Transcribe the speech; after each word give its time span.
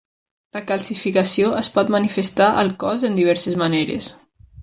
La 0.57 0.61
calcificació 0.69 1.51
es 1.59 1.69
pot 1.75 1.91
manifestar 1.97 2.47
al 2.63 2.73
cos 2.85 3.07
en 3.11 3.21
diverses 3.21 3.61
maneres. 3.65 4.09